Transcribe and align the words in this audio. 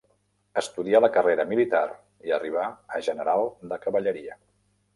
Estudià 0.61 1.01
la 1.03 1.09
carrera 1.17 1.45
militar 1.51 1.83
i 2.29 2.35
arribà 2.39 2.65
a 2.97 3.05
general 3.11 3.45
de 3.75 3.81
cavalleria. 3.87 4.39